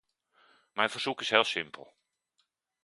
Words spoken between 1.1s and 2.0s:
is heel simpel.